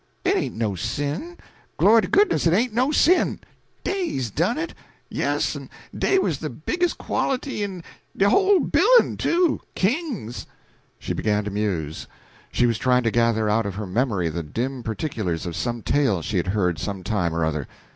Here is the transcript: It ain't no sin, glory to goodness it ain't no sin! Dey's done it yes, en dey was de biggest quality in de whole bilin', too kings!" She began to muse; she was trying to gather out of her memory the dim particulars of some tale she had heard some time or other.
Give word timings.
It 0.25 0.35
ain't 0.35 0.55
no 0.55 0.73
sin, 0.73 1.37
glory 1.77 2.01
to 2.01 2.07
goodness 2.07 2.47
it 2.47 2.55
ain't 2.55 2.73
no 2.73 2.91
sin! 2.91 3.39
Dey's 3.83 4.31
done 4.31 4.57
it 4.57 4.73
yes, 5.09 5.55
en 5.55 5.69
dey 5.95 6.17
was 6.17 6.39
de 6.39 6.49
biggest 6.49 6.97
quality 6.97 7.61
in 7.61 7.83
de 8.17 8.27
whole 8.27 8.61
bilin', 8.61 9.15
too 9.15 9.61
kings!" 9.75 10.47
She 10.97 11.13
began 11.13 11.43
to 11.43 11.51
muse; 11.51 12.07
she 12.51 12.65
was 12.65 12.79
trying 12.79 13.03
to 13.03 13.11
gather 13.11 13.47
out 13.47 13.67
of 13.67 13.75
her 13.75 13.85
memory 13.85 14.29
the 14.29 14.41
dim 14.41 14.81
particulars 14.81 15.45
of 15.45 15.55
some 15.55 15.83
tale 15.83 16.23
she 16.23 16.37
had 16.37 16.47
heard 16.47 16.79
some 16.79 17.03
time 17.03 17.35
or 17.35 17.45
other. 17.45 17.67